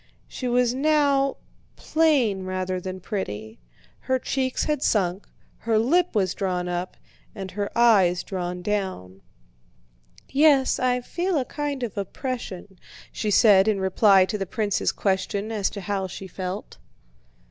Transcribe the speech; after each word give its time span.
She 0.27 0.47
was 0.47 0.73
now 0.73 1.37
plain 1.75 2.43
rather 2.43 2.81
than 2.81 3.01
pretty. 3.01 3.59
Her 3.99 4.17
cheeks 4.17 4.63
had 4.63 4.81
sunk, 4.81 5.27
her 5.59 5.77
lip 5.77 6.15
was 6.15 6.33
drawn 6.33 6.67
up, 6.67 6.97
and 7.35 7.51
her 7.51 7.69
eyes 7.77 8.23
drawn 8.23 8.63
down. 8.63 9.21
"Yes, 10.27 10.79
I 10.79 11.01
feel 11.01 11.37
a 11.37 11.45
kind 11.45 11.83
of 11.83 11.99
oppression," 11.99 12.79
she 13.11 13.29
said 13.29 13.67
in 13.67 13.79
reply 13.79 14.25
to 14.25 14.39
the 14.39 14.47
prince's 14.47 14.91
question 14.91 15.51
as 15.51 15.69
to 15.69 15.81
how 15.81 16.07
she 16.07 16.25
felt. 16.27 16.79